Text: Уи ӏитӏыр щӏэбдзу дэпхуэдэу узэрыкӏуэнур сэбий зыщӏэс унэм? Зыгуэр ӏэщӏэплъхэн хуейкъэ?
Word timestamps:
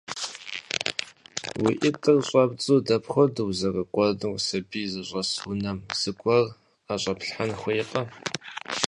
Уи 1.61 1.73
ӏитӏыр 1.81 2.17
щӏэбдзу 2.27 2.77
дэпхуэдэу 2.87 3.47
узэрыкӏуэнур 3.51 4.37
сэбий 4.45 4.87
зыщӏэс 4.91 5.31
унэм? 5.49 5.77
Зыгуэр 5.99 6.45
ӏэщӏэплъхэн 6.85 7.51
хуейкъэ? 7.59 8.01